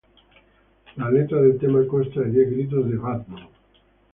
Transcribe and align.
La 0.95 1.11
letra 1.11 1.39
del 1.43 1.59
tema 1.59 1.85
consta 1.85 2.21
de 2.21 2.31
diez 2.31 2.49
gritos 2.49 2.89
de 2.89 2.97
"Batman! 2.97 3.47